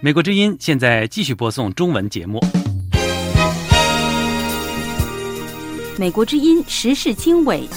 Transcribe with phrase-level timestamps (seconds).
[0.00, 2.40] 美国之音现在继续播送中文节目。
[5.96, 7.68] 美国之音时事经纬。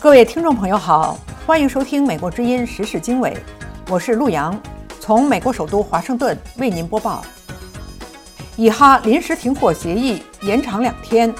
[0.00, 3.36] 各位听众朋友好，欢迎收听美国之音时事经纬，
[3.88, 4.60] 我是陆洋，
[4.98, 7.24] 从美国首都华盛顿为您播报。
[8.56, 11.32] 以哈临时停火协议延长两天。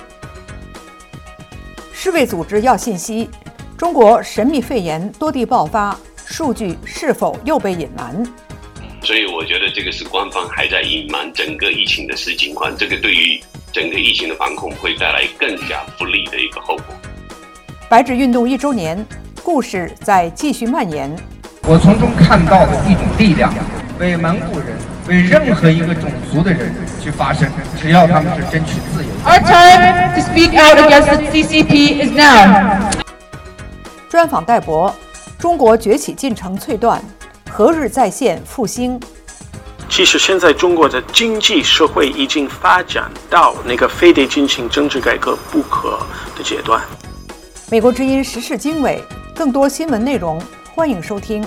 [2.00, 3.28] 世卫组织要信息。
[3.76, 8.24] 中国神秘肺炎多地爆发，数据是否又被隐瞒？
[9.02, 13.42] 所以我觉得这个是官方还在隐瞒整个疫情的实情况，这个对于
[13.72, 16.84] 整个疫情的防控会带来更加不利的一个后果。
[17.88, 19.04] 白纸运动一周年，
[19.42, 21.10] 故事在继续蔓延。
[21.64, 23.52] 我从中看到的一种力量，
[23.98, 24.68] 为蒙古人，
[25.08, 26.70] 为任何一个种族的人
[27.02, 27.48] 去发声，
[27.80, 29.08] 只要他们是争取自由。
[29.24, 32.90] Our time to speak out against the CCP is now.
[34.10, 34.94] 专访戴博，
[35.38, 37.02] 中国崛起进程脆断，
[37.50, 39.00] 何日再现复兴？
[39.88, 45.98] 其实现在中国的经济社会已经发展到那个非得进行政治改革不可
[46.36, 46.82] 的阶段。
[47.70, 49.02] 美国之音时事经纬，
[49.34, 50.38] 更多新闻内容，
[50.74, 51.42] 欢迎收听。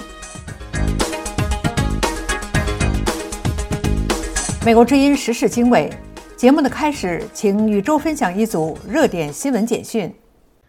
[4.63, 5.91] 美国之音时事经纬
[6.37, 10.13] 节目的开始，请宇宙分享一组热点新闻简讯。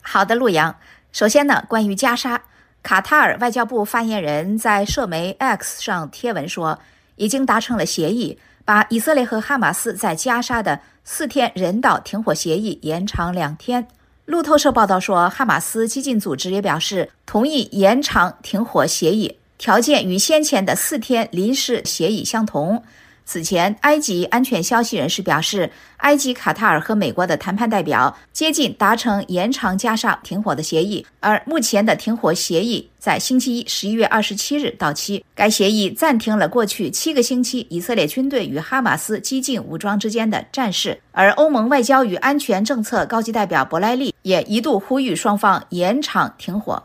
[0.01, 0.75] 好的，陆阳。
[1.13, 2.41] 首先呢，关于加沙，
[2.83, 6.79] 卡塔尔外交部发言人在社媒 X 上贴文说，
[7.17, 13.87] 已经达成了协议，把以色列和哈马斯在加沙的四天人道停火协议延长两天。
[14.25, 22.83] 路透社报道说，哈马斯激进组织也表示同意延长停火协议，条件与先前的四天临时协议相同。
[23.25, 35.25] 此前，埃及安全消息人士表示，埃及、卡塔尔和美国的谈判代表接近达成延长加沙停火的协议，而目前的停火协议在星期一十一月二十七日到期。
[35.35, 46.83] 该协议暂停了过去七个星期以色列军队与哈马斯激进武装之间的战事，而欧盟外交与安全政策高级代表博莱利也一度呼吁双方延长停火。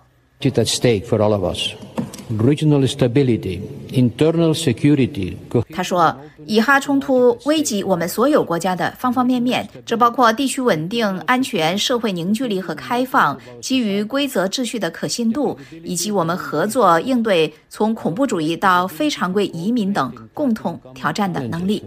[5.69, 6.13] 他说
[6.45, 21.81] ：“以哈冲突危及我们所有国家的方方面面，这包括地区稳定、安全、社会凝聚力和开放、基于规则秩序的可信度，以及我们合作应对从恐怖主义到非常规移民等共同挑战的能力。”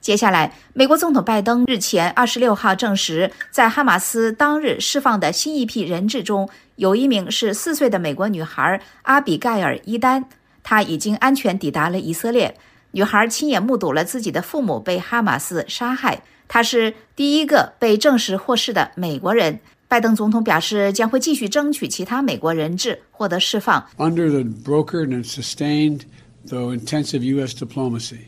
[0.00, 6.48] 接下来，美国总统拜登日前二十六号证实，在哈马斯当日释放的新一批人质中，
[6.78, 10.24] 有一名是四岁的美国女孩阿比盖尔·伊丹，
[10.62, 12.54] 她已经安全抵达了以色列。
[12.92, 19.58] 女孩亲眼目睹了自己的父母被哈马斯杀害，她是第一个被证实获释的美国人。
[19.88, 23.84] 拜登总统表示，将会继续争取其他美国人质获得释放。
[23.96, 26.02] Under the brokered and sustained,
[26.46, 27.56] though intensive U.S.
[27.56, 28.18] diplomacy.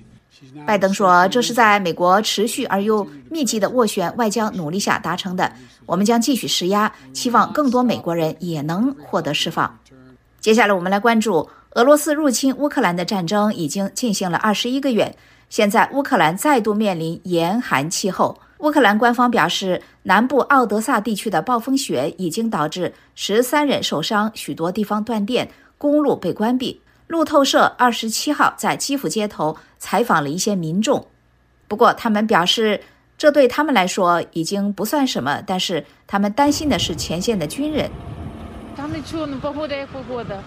[0.66, 5.52] 拜登说：“这是在美国持续而又密集的斡旋外交努力下达成的。
[5.86, 9.78] 我们将继续施压，期望更多美国人也能获得释放。”
[10.40, 15.14] 接下来，我们来关注俄罗斯入侵乌克兰的战争已经进行了二十一个月，
[15.50, 18.40] 现在乌克兰再度面临严寒气候。
[18.60, 26.80] 乌克兰官方表示，南部奥德萨地区的暴风雪已经导致十三人受伤，许多地方断电，公路被关闭。
[27.10, 31.08] 路透社二十七号在基辅街头采访了一些民众，
[31.66, 32.80] 不过他们表示，
[33.18, 35.42] 这对他们来说已经不算什么。
[35.44, 37.90] 但是他们担心的是前线的军人。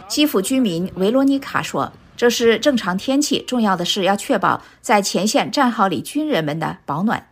[0.07, 7.27] 基辅居民维罗妮卡说：“这是正常天气，重要的是要确保在前线战壕里军人们的保暖。”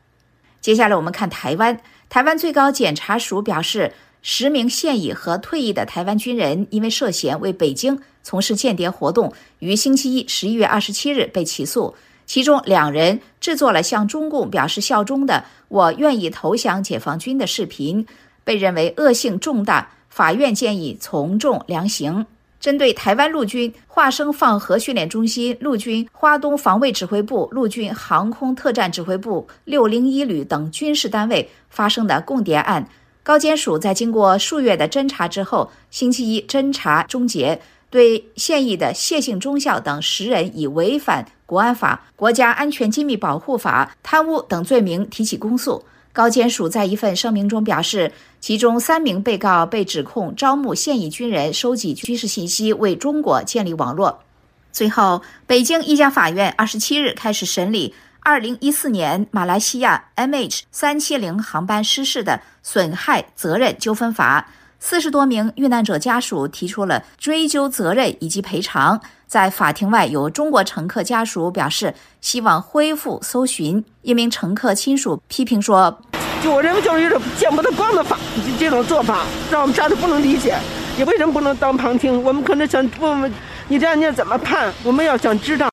[0.60, 3.94] 接下来我们看台湾，台湾最高检察署表示。
[4.24, 11.96] 十名现役和退役的台湾军人因为涉嫌为北京从事间谍活动，于星期一十一月二十七日被起诉。
[12.26, 18.06] 其中两人制作了向中共表示效忠的“我愿意投降解放军”的视频，
[18.46, 22.26] 被认为恶性重大，法院建议从重量刑。
[22.58, 32.88] 针对台湾陆军华生放核训练中心、陆军华东防卫指挥部、陆军航空特战指挥部六零一旅等军事单位发生的共谍案。
[33.24, 37.60] 高检署在经过数月的侦查之后，星期一侦查终结，
[37.92, 45.84] 对现役的谢姓中校等十人以违反国安法、国家安全机密保护法、贪污等罪名提起公诉。
[46.14, 54.24] 高检署在一份声明中表示，其中三名被告被指控招募现役军人、收集军事信息，为中国建立网络。
[54.72, 57.94] 最后，北京一家法院二十七日开始审理。
[58.24, 64.48] 二零一四年马来西亚 MH 三七零航班失事的损害责任纠纷法，
[64.84, 69.00] 四十多名遇难者家属提出了追究责任以及赔偿。
[69.28, 73.86] 在法庭外，有中国乘客家属表示希望恢复搜寻。
[74.02, 76.02] 一名乘客亲属批评说
[76.44, 78.18] ：“就我认为就是一种见不得光的法，
[78.58, 80.58] 这种做法让我们家属不能理解。
[80.98, 82.22] 你为什么不能当旁听？
[82.24, 83.32] 我们可能想问问
[83.68, 84.74] 你这案件怎么判？
[84.84, 85.70] 我们要想知道。”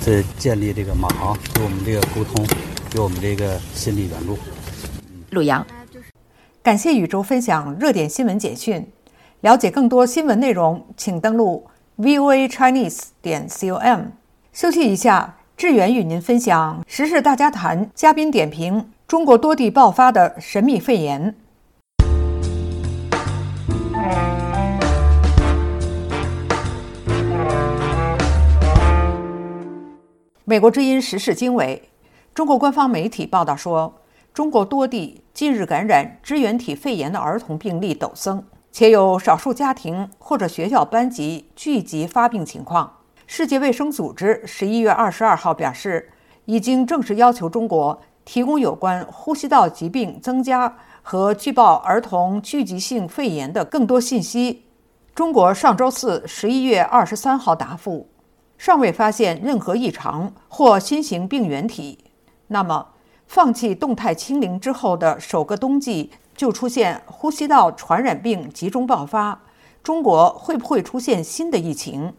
[0.00, 2.46] 在建立这个马航，给我们这个沟通，
[2.90, 4.38] 给我们这个心理援助。
[5.30, 5.64] 陆阳，
[6.66, 8.84] 感谢宇宙分享热点新闻简讯。
[9.42, 11.64] 了解更多新闻内容，请登录
[11.96, 14.06] voa chinese 点 com。
[14.52, 21.36] 休息一下，志远与您分享时事大家谈，嘉宾点评中国多地爆发的神秘肺炎。
[30.44, 31.88] 美国之音时事经纬，
[32.34, 33.94] 中国官方媒体报道说，
[34.36, 42.98] 中国多地近日感染支原体肺炎的儿童病例陡增，且有少数家庭或者学校班级聚集发病情况。
[43.26, 46.10] 世界卫生组织十一月二十二号表示，
[46.44, 54.64] 已经正式要求中国提供有关呼吸道疾病增加和据报儿童聚集性肺炎的更多信息。
[55.14, 58.10] 中国上周四十一月二十三号答复。
[58.58, 62.04] 尚未发现任何异常或新型病原体。
[62.48, 62.88] 那么，
[63.26, 69.44] 放弃动态清零之后的首个冬季就出现呼吸道传染病集中爆发，
[69.82, 72.14] 中国会不会出现新的疫情？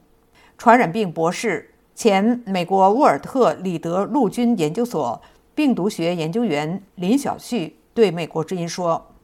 [0.58, 5.22] 传染病博士、前美国沃尔特里德陆军研究所
[5.56, 9.16] 病毒学研究员林晓旭对美国之音说：“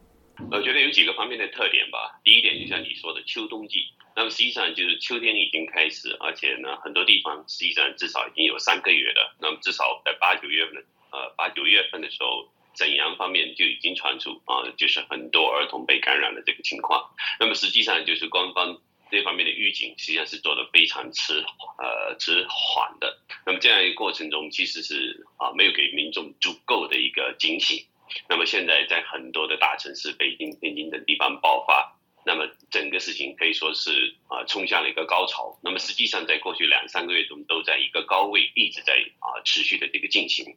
[0.50, 2.20] 我觉得有几个方面的特点吧。
[2.24, 3.78] 第一点，就像你说的，秋冬季。”
[4.16, 9.34] 那么实际上就是秋天已经开始，而且呢，很多地方实际上至少已经有三个月了。
[9.40, 17.14] 那么至少在八九月份，呃，八九月份的时候，沈阳方面就已经传出啊，就是很多儿童被感染的这个情况。
[17.38, 18.80] 那么实际上就是官方
[19.12, 21.44] 这方面的预警实际上是做的非常迟，
[21.78, 23.16] 呃，迟缓的。
[23.46, 27.86] 那么这样一个过程中，其实是啊，没有给民众足够的一个警醒。
[28.28, 31.92] 那么现在在很多的大城市，北京、天津等地方爆发。
[32.26, 35.58] 那么整个事情可以说是啊冲向了一个高潮。
[35.62, 40.56] 那么实际上在过去两三个月中都在一个高位一直在啊持续的这个进行，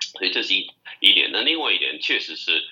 [0.00, 1.30] 所以这是一一点。
[1.32, 2.62] 那另外一点确实是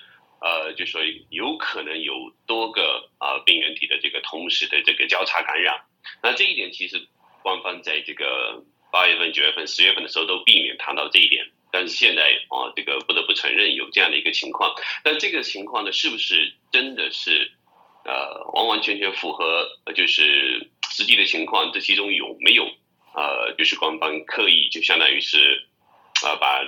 [0.41, 2.13] 呃就说有可能有
[2.45, 5.79] 多个啊病原体的这个同时的这个交叉感染。
[6.21, 7.07] 那这一点其实
[7.43, 14.73] 官方在这个八月份、九月份、十月份的时候都避免谈到这一点，但是现在啊这个不得不承认有这样的一个情况。
[15.03, 17.51] 但这个情况呢是不是真的是？
[18.05, 21.73] 呃，完完全全符合，就是实际的情况。
[21.73, 22.63] 这其中有没有，
[23.13, 25.67] 呃，就是官方刻意就相当于是，
[26.23, 26.63] 啊，把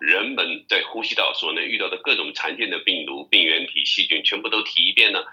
[0.00, 5.24] 人们在呼吸道所能遇到的各种常见的病毒、病原体、细菌全部都提一遍呢？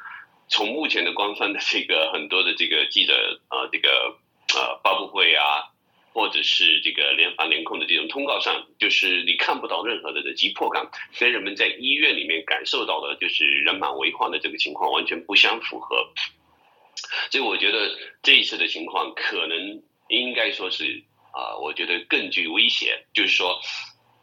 [0.48, 4.18] 从目前的官方的这个很多的这个记者啊，这个
[4.56, 5.72] 呃发布会啊。
[6.16, 10.90] 或者是这个联防联控的这种通告上，就是你看不到任何的的急迫感，
[11.20, 16.10] 跟人们在医院里面感受到的，就是人满为患的这个情况完全不相符合。
[17.30, 21.04] 所以我觉得这一次的情况可能应该说是
[21.34, 23.60] 啊，我觉得更具威胁，就是说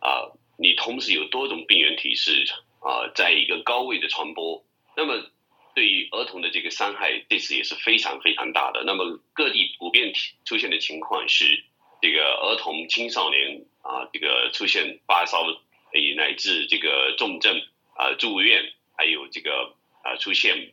[0.02, 0.28] 啊，
[0.58, 2.44] 你同时有多种病原体是
[2.80, 4.62] 啊，在一个高位的传播，
[4.96, 5.30] 那么
[5.74, 8.82] 对于儿童的这个伤害，这次也是非常非常大的。
[8.84, 10.12] 那么各地普遍
[10.44, 11.64] 出现的情况是。
[12.04, 15.46] 这个儿童、青少年啊，这个出现发烧，
[16.16, 17.56] 乃至这个重症
[17.94, 20.72] 啊住院，还有这个啊出现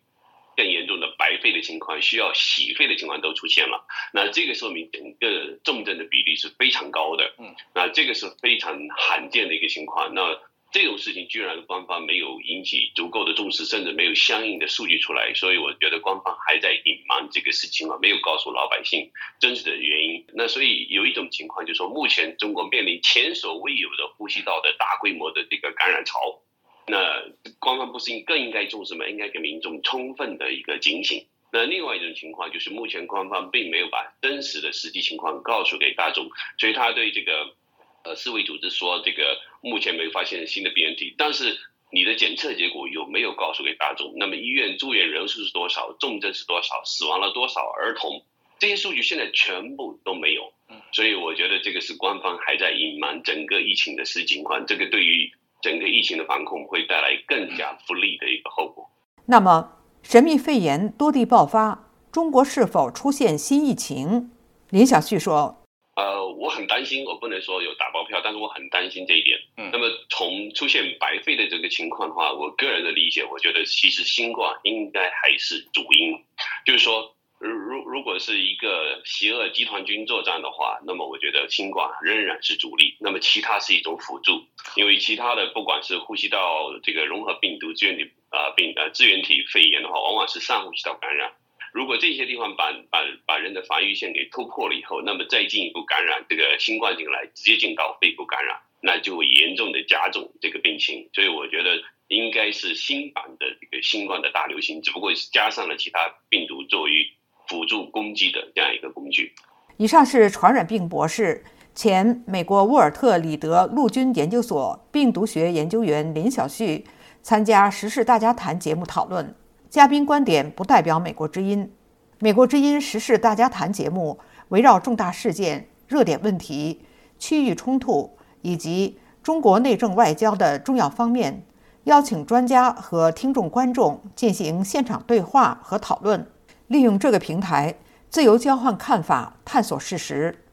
[1.29, 3.85] 白肺的情况，需要洗肺的情况都出现了。
[4.11, 7.35] 那这个说明整个重症的比例是非常高的。
[7.37, 10.11] 嗯，那这个是非常罕见的一个情况。
[10.15, 10.39] 那
[10.71, 20.25] 这种事情居然官方没有引起足够的重视，甚至没有相应的数据出来，所以我觉得官方还在隐瞒这个事情啊，没有告诉老百姓真实的原因。
[20.33, 26.41] 那所以有一种情况就是说，目前中国面临前所未有的呼吸道的大规模的这个感染潮，
[26.89, 27.23] 那
[27.59, 29.07] 官方不是应更应该重视吗？
[29.07, 31.25] 应该给民众充分的一个警醒。
[31.51, 37.55] 那另外一种情况就是，目前官方并没有把真实的实际情况告诉给大众，所以他对这个。
[38.01, 41.59] 呃，世卫组织说这个目前没有发现新的病原体，但是
[41.91, 44.13] 你的检测结果有没有告诉给大众？
[44.15, 45.91] 那么医院住院人数是多少？
[45.99, 46.81] 重症是多少？
[46.85, 48.23] 死亡了多少儿童？
[48.57, 50.53] 这些数据现在全部都没有。
[50.93, 58.89] 所以我觉得这个是官方还在隐瞒整个疫情的实际情况，这个对于整个疫情的防控会带来更加不利的一个后果。
[59.25, 64.31] 那么，神秘肺炎多地爆发，中国是否出现新疫情？
[64.69, 65.55] 林小旭说。
[65.95, 69.37] 呃，我很担心，我不能说有打包票，但是我很担心这一点。
[69.57, 76.17] 嗯，那么从出现白肺的这个情况的话，我个人的理解，我觉得其实新冠应该还是主因，
[76.65, 77.13] 就是说。
[77.39, 84.43] 如如如果是一个邪恶集团军作战的话，那么我觉得新冠仍然是主力，那么其他是一种辅助，
[84.75, 91.31] 因为其他的不管是呼吸道这个融合病毒支原体啊病呃支原体肺炎的话，往往是上呼吸道感染。
[91.71, 101.09] 如果这些地方把把把人的防御线给突破了以后，那么再进一步感染这个新冠进来，直接进到肺部感染，那就会严重的加重这个病情。
[101.13, 107.09] 所以我觉得应该是新版的这个新冠的大流行，只不过是加上了其他病毒作为。
[107.49, 109.33] 辅助攻击的这样一个工具。
[109.77, 116.85] 以上是传染病博士、前美国沃尔特里德陆军研究所病毒学研究员林晓旭
[117.21, 119.33] 参加《时事大家谈》节目讨论，
[119.69, 121.71] 嘉宾观点不代表美国之音。
[122.19, 126.81] 美国之音《时事大家谈》节目围绕重大事件、热点问题、
[127.17, 131.45] 区域冲突以及中国内政外交的重要方面，
[131.85, 136.27] 邀请专家和听众观众进行现场对话和讨论。
[136.69, 137.73] 利用这个平台，
[138.11, 140.43] 自由交换看法，探索事实。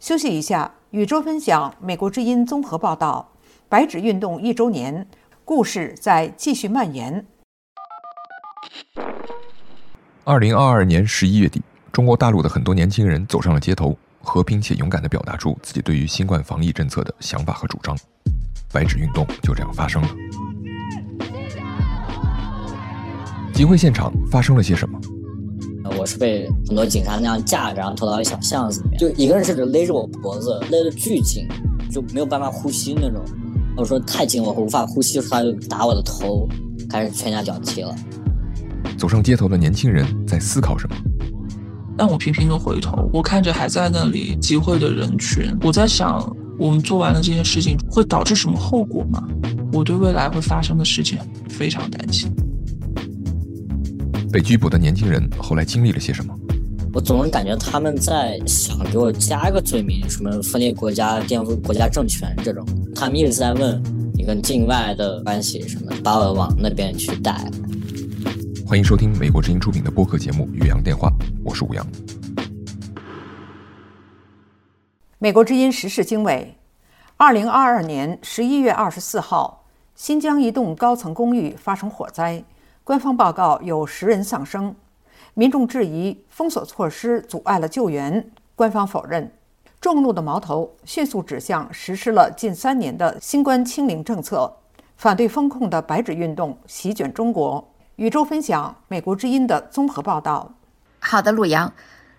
[0.00, 3.32] 休息一下，宇宙分享美国之音综合报道：
[3.68, 5.06] 白纸运动一周年，
[5.44, 7.26] 故事在继续蔓延。
[10.24, 11.60] 二零二二年十一月底，
[11.92, 17.94] 中国大陆的很多年轻人走上了街头，和平且勇敢地表达出自己对于新冠防疫政策的想法和主张。
[18.72, 20.08] 白纸运动就这样发生了。
[23.52, 24.98] 集会现场发生了些什么？
[25.98, 31.46] 我是被很多警察那样架着，然后拖到一小巷子里面，就一个人甚至勒着我脖子，勒得巨紧，
[31.90, 33.22] 就没有办法呼吸那种。
[33.76, 36.48] 我说太紧，我无法呼吸，他就打我的头，
[36.88, 37.94] 开始拳打脚踢了。
[38.96, 40.96] 走上街头的年轻人在思考什么？
[41.98, 46.24] 但我频频的回头，我看着还在那里集会的人群，我在想，
[46.58, 49.22] 我们做完了这件事情会导致什么后果吗？
[49.72, 52.30] 我对未来会发生的事情非常担心。
[54.36, 56.38] 被拘捕的年轻人后来经历了些什么？
[56.92, 62.62] 我总是感觉他们在想给我加一个罪名，什么分裂国家、颠覆国家政权这种。
[62.94, 67.50] 他们一直在问你跟境外的关系什么，把我往那边去带。
[68.66, 71.08] 欢迎收听美国之音出品的播客节目《岳阳电话》，
[71.42, 71.86] 我是吴阳。
[75.16, 76.54] 美国之音时事经纬：
[77.16, 79.64] 二零二二年十一月二十四号，
[79.94, 82.44] 新疆一栋高层公寓发生火灾。
[82.86, 84.72] 官方报告有十人丧生，
[85.34, 89.28] 民众质疑封锁措施阻碍了救援，官方否认。
[89.80, 94.58] 众怒的矛头迅速指向实施了近三年的新冠清零政策，
[94.96, 97.68] 反对封控的白纸运动席卷中国。
[97.96, 100.54] 宇宙分享美国之音的综合报道。
[101.00, 101.72] 好的，陆阳，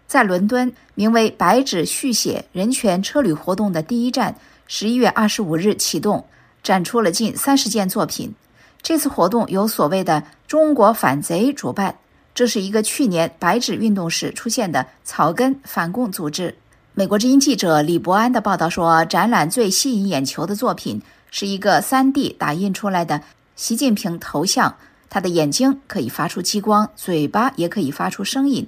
[0.06, 4.36] 在伦敦，名为“白纸续写人权车旅”活动的第一站，
[4.68, 6.26] 十一月二十五日启动，
[6.62, 8.36] 展出了近三十件作品。
[8.82, 11.98] 这次活动由所谓的“中国反贼”主办，
[12.34, 16.56] 这是一个去年白纸运动时出现的草根反共组织。
[16.94, 23.22] 美国之音记者李博安的报道说，展览最吸引眼球的作品是一个 3D 打印出来的
[23.56, 24.76] 习近平头像，
[25.10, 28.68] 他的眼睛可以发出激光，嘴巴也可以发出声音。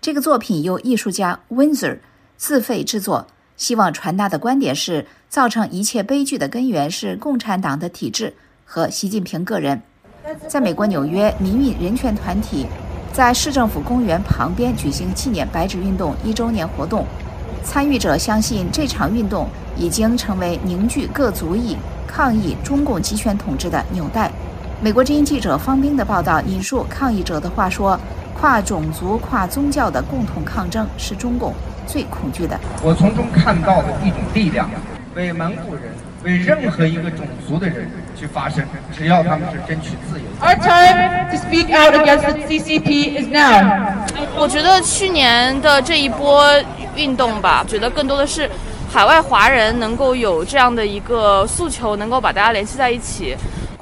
[0.00, 1.98] 这个作品由艺术家 Windsor
[2.36, 3.26] 自费制作，
[3.56, 8.32] 希望传达的观点是：造成一切悲剧的根源是共产党的体制。
[8.70, 9.80] 和习近平个人，
[10.46, 12.66] 在美国纽约，民运人权团体
[13.14, 17.06] 在市政府公园旁边举行纪念白纸运动一周年活动。
[17.64, 24.30] 参与者相信，这场运动已经成为凝聚各族裔、抗议中共集权统治的纽带。
[24.82, 27.98] 美国之音记者方冰的报道引述抗议者的话说
[28.38, 31.54] ：“跨种族、跨宗教的共同抗争是中共
[31.86, 34.70] 最恐惧的。”我从中看到的一种力量，
[35.14, 35.84] 为蒙古人。
[36.24, 38.64] 为任何一个种族的人去发声，
[38.96, 40.24] 只要他们是争取自由。
[40.40, 43.96] Our time to speak out against the CCP is now。
[44.36, 46.44] 我觉得去年的这一波
[46.96, 48.50] 运动吧，觉得更多的是
[48.90, 53.36] 海外华人能够有这样的一个诉求，能够把大家联系在一起。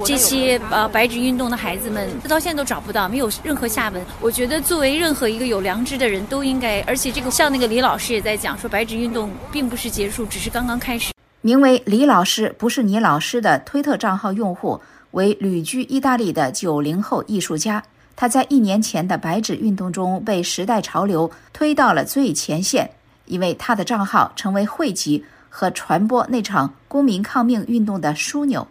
[0.05, 4.03] 这些呃白纸运动的孩子们，到现在都找不到，没有任何下文。
[4.21, 11.16] 我觉得作为任何一个有良知的人都应该，而且这个像那个李老师也在讲说，白纸运动并不是结束，只是刚刚开始。
[11.47, 14.81] 名为李老师不是你老师的推特账号用户
[15.13, 17.81] 为旅居意大利的九零后艺术家，
[18.17, 22.91] 他在一年前的白纸运动中被时代潮流推到了最前线，
[23.27, 28.67] 因为他的账号成为汇集和传播那场公民抗命运动的枢纽。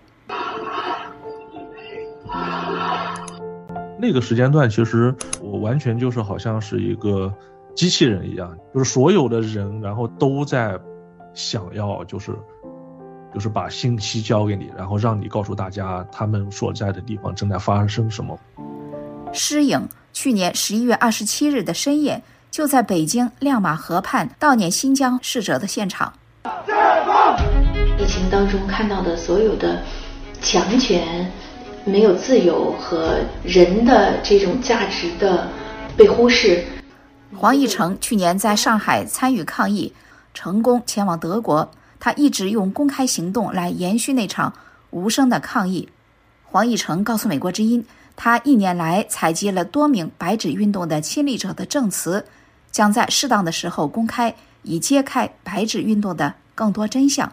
[3.98, 7.34] 那个时间段，其实我完全就是好像是一个
[7.74, 10.78] 机器人一样，就是所有的人，然后都在。
[11.38, 12.32] 想要就是
[13.36, 18.40] 就是把信息交给你，然后让你告诉大家他们所在的地方正在发生什么。
[19.34, 26.14] 诗颖去年十一月二十七日的深夜，就在北京亮马河畔悼念新疆逝者的现场。
[28.00, 29.84] 疫情当中看到的所有的
[30.40, 31.30] 强权、
[31.84, 35.50] 没有自由和人的这种价值的
[35.98, 36.64] 被忽视。
[37.36, 39.94] 黄义成去年在上海参与抗议，
[40.34, 41.70] 成功前往德国。
[42.06, 44.54] 他一直用公开行动来延续那场
[44.92, 45.90] 无声的抗议。
[46.44, 47.84] 黄义成告诉美国之音，
[48.16, 52.24] 他一年来采集了多名白纸运动的亲历者的证词，
[52.70, 54.32] 将在适当的时候公开，
[54.62, 57.28] 以揭开白纸运动的更多真相。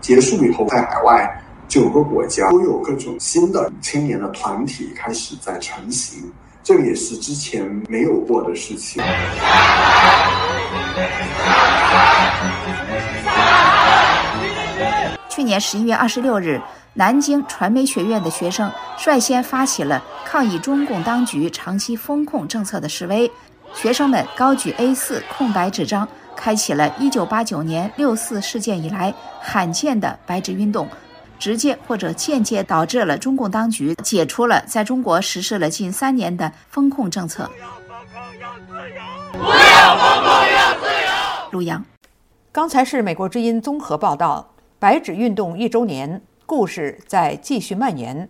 [0.00, 6.32] 结束以后，在海外九个国家都有各种新的青年的团体开始在成型，
[6.64, 9.00] 这个也是之前没有过的事情。
[15.34, 16.62] 去年十一月二十六日，
[16.92, 23.28] 南京传媒学院的学生率先发起了抗议中共当局长期风控政策的示威。
[23.74, 30.88] 学生们高举 A4 空白纸张，开启了一九八九年六四事件以来罕见的白纸运动，
[31.36, 37.50] 直接或者间接导致了中共当局解除了在中国实施了近三年的风控政策。
[39.32, 41.50] 不要风控，要自由。
[41.50, 41.84] 陆阳，
[42.52, 44.53] 刚才是美国之音综合报道。
[44.84, 48.28] 白纸运动一周年，故事在继续蔓延。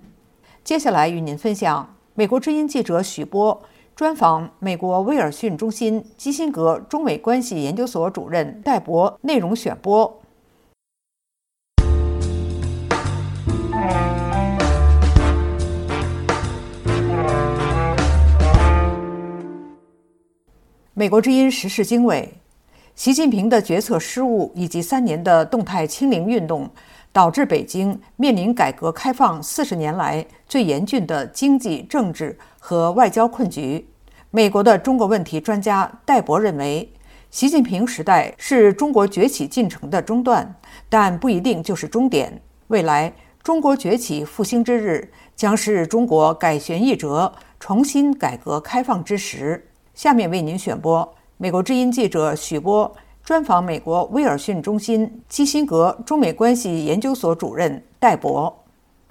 [0.63, 3.61] 接下来与您分享美国之音记者许波
[3.97, 10.23] 专访美国威尔逊中心基辛格中美关系研究所主任戴博内容选播。
[20.93, 22.33] 美国之音时事经纬。
[22.95, 26.71] 习近平的决策失误以及三年的动态清零运动，
[27.13, 33.85] 导致北京面临改革开放四十年来最严峻的经济、政治和外交困局。
[34.31, 36.89] 美国的中国问题专家戴博认为，
[37.33, 40.55] 习近平时代是中国崛起进程的中断，
[40.89, 42.41] 但不一定就是终点。
[42.69, 49.69] 未来，中国崛起复兴之日将是中国改弦易辙、重新改革开放之时。
[49.95, 51.15] 下面为您选播。
[51.37, 58.65] 美国之音记者许波专访美国威尔逊中心基辛格中美关系研究所主任戴博。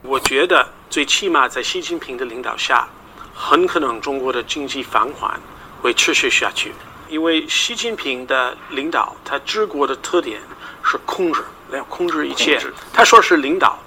[0.03, 2.88] 我觉得，最起码在习近平的领导下，
[3.33, 5.38] 很可能中国的经济放缓
[5.81, 6.71] 会持续下去。
[7.09, 10.39] 因为习近平的领导，他治国的特点
[10.81, 12.57] 是控制，要控制一切。
[12.93, 13.77] 他说是领导，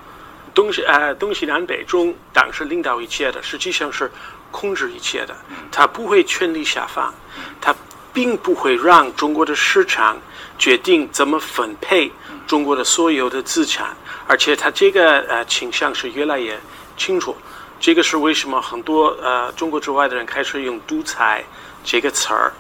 [0.54, 4.10] 东西呃东西南北中党是领导一切的，实际上是
[4.50, 5.34] 控制一切的。
[5.72, 7.14] 他不会权力下放，
[7.62, 7.74] 他。
[8.16, 10.16] 并不会让中国的市场
[10.56, 12.10] 决定怎么分配
[12.46, 13.94] 中国的所有的资产，
[14.26, 16.58] 而且它这个呃倾向是越来越
[16.96, 17.36] 清楚。
[17.78, 21.44] 这个是为什么很多呃中国之外的人开始用“独裁”
[21.84, 22.50] 这个词儿，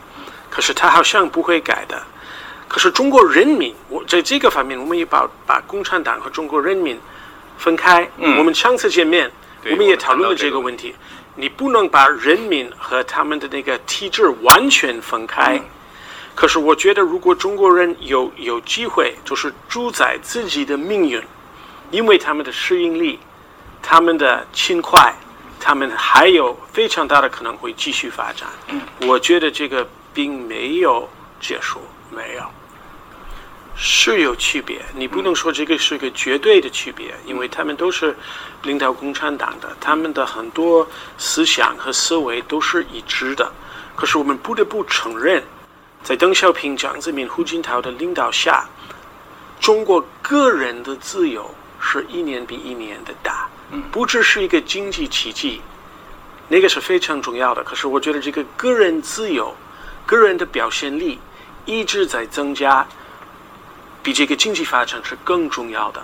[0.50, 2.02] 可是他好像不会改的。
[2.68, 7.00] 可是中国人民，我在这个方面，我们也把把共产党和中国人民
[7.56, 8.06] 分开。
[8.18, 9.32] 我们上次见面，
[9.70, 10.94] 我们也讨论了这个问题。
[11.36, 15.60] 你不能把人民和他们的那个体制完全分开。
[16.34, 21.22] 可是我觉得，如果中国人有有机会，就是主宰自己的命运，
[21.90, 23.18] 因为他们的适应力、
[23.80, 25.14] 他们的勤快，
[25.58, 28.48] 他们还有非常大的可能会继续发展。
[29.06, 31.08] 我觉得这个并没有
[31.40, 32.42] 结束，没有。
[33.78, 38.16] 是有区别，你不能说这个是个绝对的区别，因为他们都是
[38.62, 43.52] 领导共产党的，他们的很多思想和思维都是一致的。
[43.94, 45.42] 可是我们不得不承认，
[46.02, 48.66] 在邓小平、江泽民、胡锦涛的领导下，
[49.60, 53.46] 中国个人的自由是一年比一年的大，
[53.92, 55.60] 不只是一个经济奇迹，
[56.48, 57.62] 那个是非常重要的。
[57.62, 59.54] 可是我觉得这个个人自由、
[60.06, 61.18] 个人的表现力
[61.66, 62.86] 一直在增加。
[64.06, 66.00] 比这个经济发展是更重要的。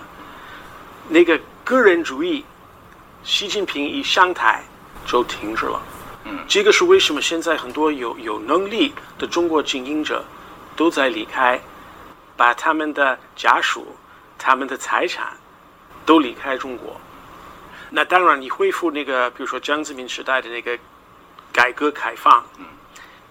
[1.09, 2.45] 那个个人主义，
[3.23, 4.61] 习近平一上台
[5.07, 5.81] 就停止了。
[6.25, 7.23] 嗯，这个是为什么？
[7.23, 10.25] 现在很多有有能力的中国经营者
[10.75, 11.61] 都在离开，
[12.37, 13.95] 把他们的家属、
[14.37, 15.33] 他们的财产
[16.05, 17.01] 都离开中国。
[17.89, 20.77] 那当然，你恢复那个，比如说江泽民时代的那个
[21.53, 22.65] 改革开放，嗯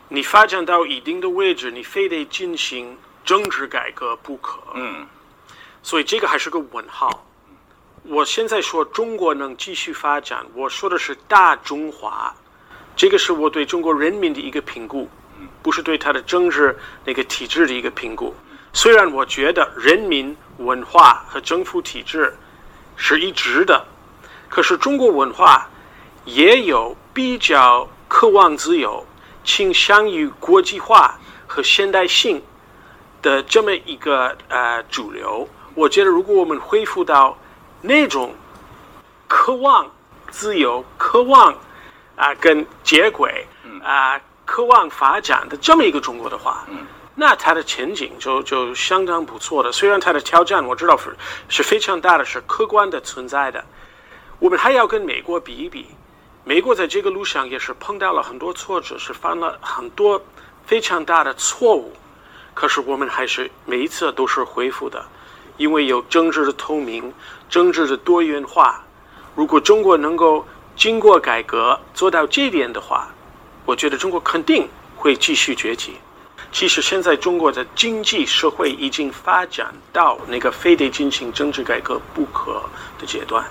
[0.07, 2.97] 你发展到一定的位置，你非得进行。
[3.23, 5.05] 政治改革不可，嗯，
[5.83, 7.25] 所以这个还是个问号。
[8.03, 12.33] 我现在说中国能继续发展，我说的是大中华，
[12.95, 15.07] 这个是我对中国人民的一个评估，
[15.61, 18.33] 不是对他的政治那个体制的一个评估。
[18.73, 22.35] 虽然我觉得人民文化和政府体制
[22.95, 23.85] 是一致的，
[24.49, 25.69] 可是中国文化
[26.25, 29.05] 也有比较渴望自由、
[29.43, 32.41] 倾向于国际化和现代性
[33.21, 35.47] 的这么一个呃主流。
[35.73, 37.37] 我觉得，如果我们恢复到
[37.81, 38.35] 那种
[39.27, 39.89] 渴望
[40.29, 41.55] 自由、渴望
[42.15, 43.47] 啊跟接轨
[43.81, 46.65] 啊、渴望发展的这么一个中国的话，
[47.15, 49.71] 那它的前景就就相当不错的。
[49.71, 51.15] 虽然它的挑战我知道是
[51.47, 53.63] 是非常大的，是客观的存在的。
[54.39, 55.87] 我们还要跟美国比一比，
[56.43, 60.21] 美国在这个路上也是碰到了很多挫折，是犯了很多
[60.65, 61.93] 非常大的错误。
[62.53, 65.03] 可是我们还是每一次都是恢复的。
[65.57, 67.13] 因为有政治的透明、
[67.47, 68.83] 政治的多元化，
[69.35, 70.43] 如果中国能够
[70.75, 73.07] 经过改革做到这点的话，
[73.65, 75.97] 我觉得中国肯定会继续崛起。
[76.51, 82.61] 其实现在中国的经济社会已经发展到那个非得进行政治改革不可
[82.99, 83.45] 的阶段。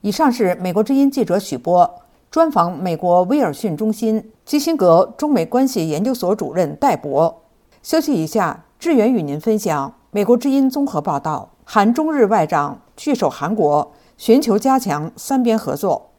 [0.00, 1.88] 以上是美国之音记者许波
[2.30, 7.43] 专访美国威尔逊中心基辛格中美关系研究所主任戴博。
[7.84, 9.92] 休息一下，志远与您分享。
[10.10, 16.12] 美国之音综合报道：韩中日外长聚首韩国，寻求加强三边合作。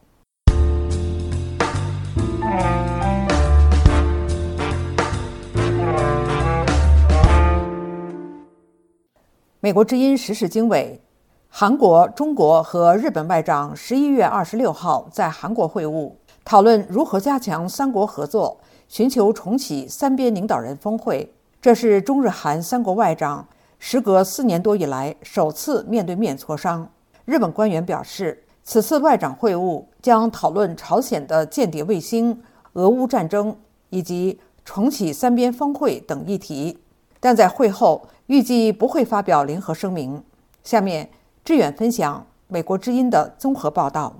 [9.59, 11.01] 美国之音时事经纬：
[11.49, 16.11] 韩国、中国和日本外长十一月二十六号在韩国会晤，
[16.43, 21.31] 讨论如何加强三国合作，寻求重启三边领导人峰会。
[21.65, 23.47] 这是中日韩三国外长。
[23.79, 26.87] 时隔四年多以来，首次面对面磋商。
[27.25, 32.39] 日本官员表示，此次外长会晤将讨论朝鲜的间谍卫星、
[32.73, 33.57] 俄乌战争
[33.89, 36.77] 以及重启三边峰会等议题，
[37.19, 40.23] 但在会后预计不会发表联合声明。
[40.63, 41.09] 下面，
[41.43, 44.15] 志远分享美国之音的综合报道。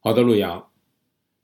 [0.00, 0.66] 好的，陆阳，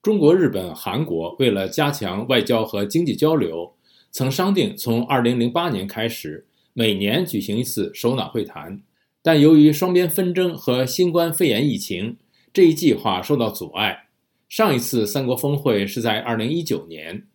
[0.02, 3.74] 中国、日本、韩国为了加强外交和经济交流，
[4.16, 6.46] 曾商定从2008年开始。
[6.72, 8.80] 每年举行一次首脑会谈，
[9.20, 12.16] 但由于双边纷争和新冠肺炎疫情，
[12.50, 14.06] 这一计划受到阻碍。
[14.48, 17.26] 上一次三国峰会是在2019年，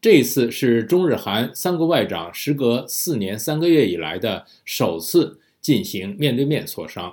[0.00, 7.12] 这一次是中日韩三国外长时隔四年三个月以来的首次进行面对面磋商。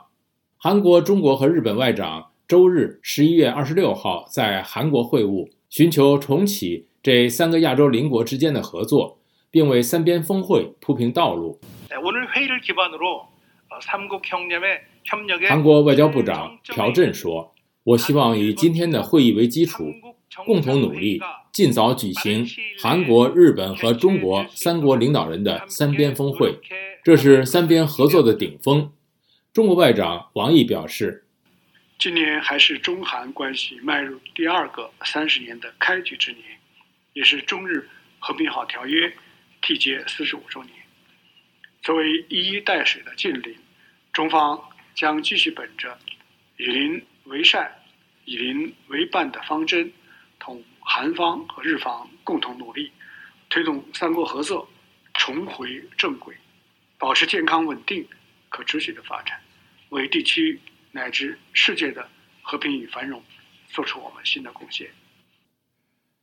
[0.56, 9.20] 韩国、中国和日本外长周日十一月二十六号在韩国会晤，寻求重启这三个亚洲邻国之间的合作。
[9.52, 11.60] 并为三边峰会铺平道路。
[15.48, 19.92] 韩国外交部长朴振说：“我希望以今天的会议为基础，
[20.46, 21.20] 共同努力，
[21.52, 22.46] 尽早举行
[22.80, 26.60] 韩国、日本和中国三国领导人的三边峰会，
[27.04, 28.92] 这是三边合作的顶峰。”
[29.52, 31.26] 中国外长王毅表示
[31.98, 36.44] ：“今年还是中韩关系迈入第二个三十年的开局之年，
[37.14, 39.14] 也是中日和平好条约。”
[39.62, 40.74] 缔结四十五周年，
[41.82, 43.54] 作为一衣带水的近邻，
[44.14, 44.58] 中方
[44.96, 46.00] 将继续本着
[46.56, 47.70] 以邻为善、
[48.24, 49.92] 以邻为伴的方针，
[50.40, 52.90] 同韩方和日方共同努力，
[53.50, 54.72] 推动三国合作
[55.16, 56.34] 重回正轨，
[56.98, 58.08] 保持健康稳定、
[58.48, 59.40] 可持续的发展，
[59.90, 60.58] 为地区
[60.94, 62.10] 乃至世界的
[62.42, 63.22] 和平与繁荣
[63.68, 64.90] 做出我们新的贡献。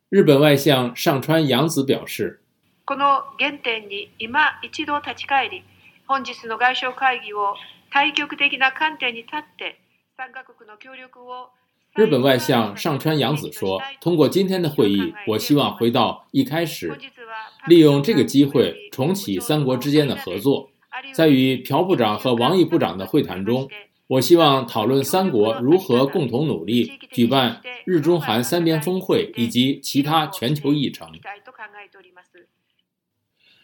[0.10, 2.40] 日本外相上川洋子表示。
[2.86, 5.64] この原点に今一度立ち返り、
[6.08, 7.56] 本日の外相会議を
[7.92, 9.80] 対極的な観点に立って、
[10.18, 11.50] 三カ国の協力を。
[11.96, 16.98] 日本外相上川洋子说：“通过今天的会议，我希望回到一开始，
[17.68, 20.70] 利用这个机会重启三国之间的合作。
[21.14, 23.68] 在与朴部长和王毅部长的会谈中，
[24.09, 31.09] 我希望讨论三国如何共同努力举办日中韩三边峰会以及其他全球议程。”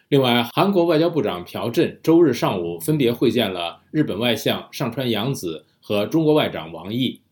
[0.08, 7.22] 另外，韩国外交部长朴振周日上午分别会见了日本外相上川洋子和中国外长王毅。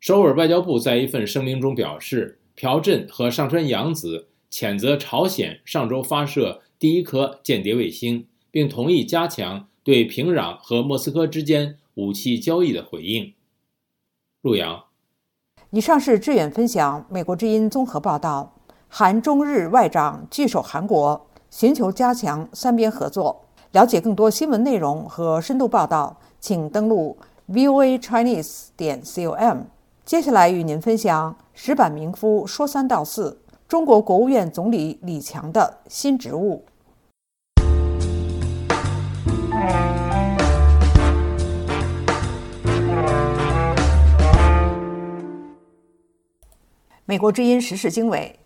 [0.00, 13.32] 首尔外交部在一份声明中表示，朴振和上川洋子谴责朝鲜上周发射第一颗间谍卫星，并同意加强对平壤和莫斯科之间武器交易的回应。
[14.42, 14.84] 陆阳，
[15.70, 18.54] 以上是志远分享美国之音综合报道：
[18.88, 21.26] 韩中日外长聚首韩国。
[21.50, 23.44] 寻求加强三边合作。
[23.72, 29.64] 了解更多新闻内容和深度报道，请登录 voa chinese 点 com。
[30.02, 36.64] 接下来与您分享石板明夫说三道四：中国国务院总理李强的新职务。
[47.04, 48.38] 美国之音时事经纬，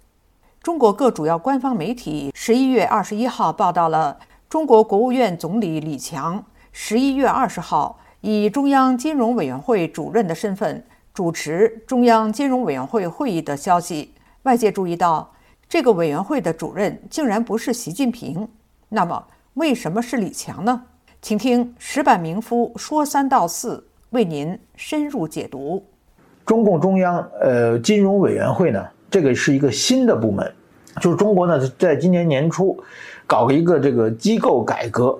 [0.60, 14.12] 中国各主要官方媒体十一月二十一号报道了中国国务院总理李强十一月二十号以中央金融委员会主任的身份主持中央金融委员会会议的消息。
[14.42, 15.32] 外界注意到，
[15.68, 18.48] 这个委员会的主任竟然不是习近平，
[18.88, 20.86] 那么为什么是李强呢？
[21.22, 25.84] 请听石板明夫说三道四，为您深入解读。
[26.44, 30.52] 中共中央呃金融委员会呢，这个是一个新的部门，
[31.00, 32.78] 就是中国呢在今年年初
[33.26, 35.18] 搞了一个这个机构改革，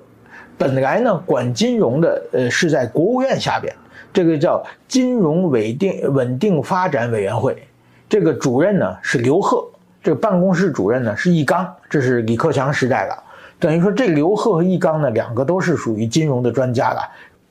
[0.57, 3.75] 本来呢管金融的呃是在国务院下边，
[4.13, 7.61] 这个叫金融稳定稳定发展委员会，
[8.07, 9.67] 这个主任呢是刘鹤，
[10.01, 13.23] 这个办公室主任呢是易纲，这是李克强时代的，
[13.59, 17.01] 等于说这刘鹤和易纲呢两个都是属于金融的专家了，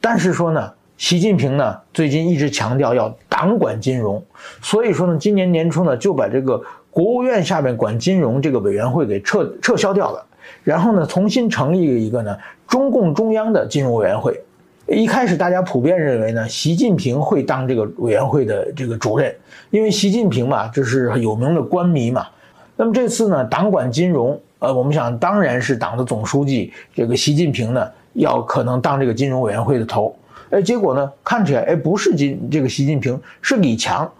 [0.01, 0.73] 但是说呢。
[0.99, 4.25] 习近平呢，最近一直强调要党管金融，
[4.63, 6.59] 所以说呢，今年年初呢，就把这个
[6.91, 10.25] 国务院下面管金融这个委员会给撤撤销掉了，
[10.65, 12.35] 然后呢，重新成立了一个呢
[12.67, 14.41] 中共中央的金融委员会。
[14.87, 19.37] 一开始大家普遍认为呢，习近平会当这个委员会的这个主任，
[19.69, 22.27] 因为习近平嘛，就是有名的官迷嘛。
[22.75, 30.17] 那么这次呢，党管金融，呃，我们想当然是党的总书记这个习近平呢，要可能当这个金融委员会的头。
[30.51, 31.13] 哎，结果呢？
[31.25, 34.11] 看起来哎，不是金这个习近平，是李强。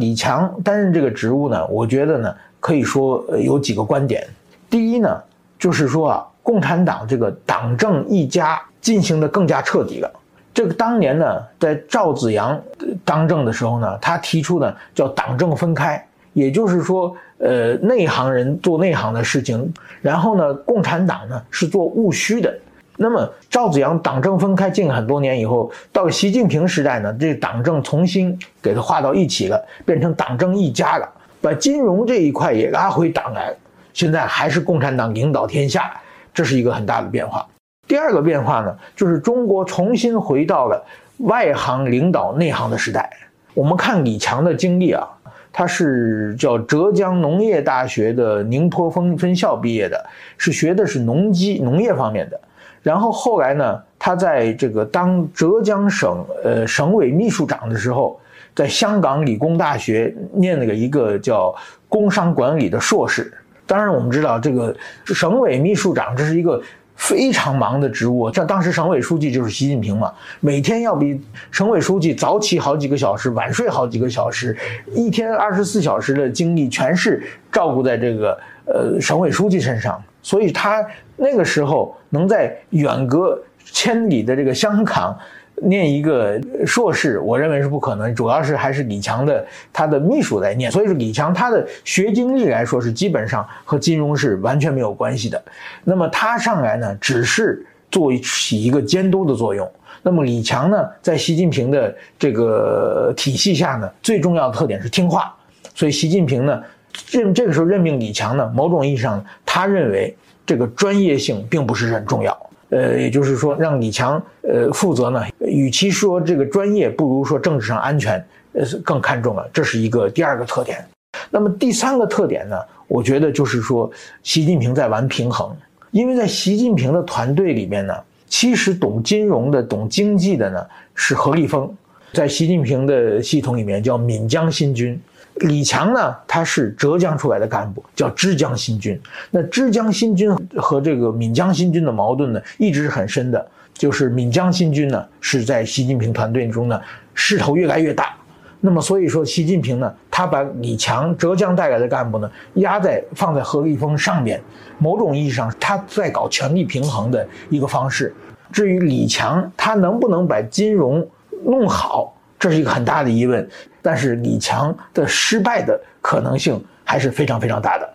[0.00, 4.26] 李强担任这个职务呢，我觉得呢，可以说有几个观点。
[4.70, 5.20] 第一呢，
[5.58, 10.10] 就是说啊，共产党这个党政一家进行的更加彻底了。
[10.54, 12.58] 这个当年呢，在赵子阳
[13.04, 16.02] 当政的时候呢，他提出呢叫党政分开，
[16.32, 22.56] 也就是说，呃，内行人做内行的事情，然后呢，共产党呢是做务虚的。
[22.96, 31.08] 那么赵子阳党政分开近很多年以后，到习近平时代呢，这党政重新给它划到一起了，变成党政一家了，
[31.40, 33.52] 把金融这一块也拉回党来，
[33.92, 35.92] 现在还是共产党领导天下，
[36.32, 37.44] 这是一个很大的变化。
[37.88, 40.80] 第二个变化呢，就是中国重新回到了
[41.18, 43.10] 外行领导内行的时代。
[43.52, 45.08] 我们看李强的经历啊，
[45.52, 50.02] 他是叫浙江农业大学的宁波分分校毕业的，
[50.38, 52.40] 是学的是农机农业方面的。
[52.82, 58.18] 然后后来呢，他在这个当浙江省呃省委秘书长的时候，
[58.54, 61.54] 在香港理工大学念了一个叫
[61.88, 63.32] 工商管理的硕士。
[63.64, 64.74] 当然，我们知道这个
[65.06, 66.60] 省委秘书长这是一个
[67.02, 74.56] 非常忙的职务，像当时省委书记就是习近平嘛，每天要比省委书记早起好几个小时，晚睡好几个小时，
[74.94, 80.00] 一天二十四小时的精力全是照顾在这个呃省委书记身上。
[80.22, 80.86] 所以他
[81.16, 85.18] 那个时候能在远隔千里的这个香港
[85.64, 88.14] 念一个硕士，我认为是不可能。
[88.14, 95.42] 主要是还是李强的他的秘书在念，所以说李强他的学经历来说是基本上和金融是完全没有关系的。
[95.84, 99.70] 那么他上来呢，只是做起一个监督的作用。
[100.02, 105.34] 那么李强呢，在习近平的这个体系下呢，最重要的特点是听话。
[105.74, 106.62] 所以习近平呢。
[107.10, 112.50] 任这个时候任命李强呢，某种意义上，他认为这个专业性并不是很重要。
[112.72, 119.46] 呃，也就是说，让李强呃负责呢，与其说这个专业，不如说政治上安全呃更看重了。
[119.52, 120.82] 这是一个第二个特点。
[121.30, 122.56] 那么第三个特点呢，
[122.88, 123.90] 我觉得就是说，
[124.22, 125.54] 习近平在玩平衡。
[125.90, 127.94] 因为在习近平的团队里面呢，
[128.26, 131.70] 其实懂金融的、懂经济的呢是何立峰，
[132.14, 134.98] 在习近平的系统里面叫闽江新军。
[135.36, 139.00] 李强呢，他是浙江出来的干部，叫枝江新军。
[139.30, 143.44] 那枝江新军和这个闽江新军的矛盾呢，一直是很深的。
[143.74, 146.80] 就是闽江新军呢，是在习近平团队中呢，
[147.14, 148.14] 势头越来越大。
[148.60, 154.40] 那么所以说，习近平呢，他把李强浙江带来的干部呢，压在放在何立峰上面，
[154.78, 158.14] 某种意义上他在搞权力平衡的一个方式。
[158.52, 161.04] 至于李强，他能不能把金融
[161.44, 162.14] 弄好？
[162.42, 163.48] 这是一个很大的疑问，
[163.80, 167.88] 但是李强的失败的可能性还是非常非常大的。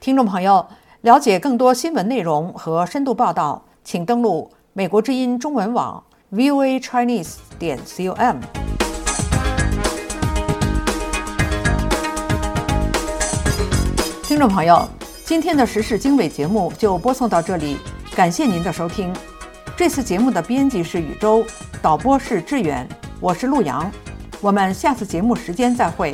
[0.00, 0.66] 听众朋友，
[1.02, 8.38] 了解更多新闻内容和深度报道，请登录美国之音中文网 voa chinese 点 com。
[14.24, 14.84] 听众朋友，
[15.24, 17.76] 今天的时事经纬节目就播送到这里，
[18.16, 19.14] 感谢您的收听。
[19.76, 21.46] 这次节目的编辑是宇宙，
[21.80, 22.84] 导播是志远。
[23.22, 23.88] 我是陆阳，
[24.40, 26.12] 我们下次节目时间再会。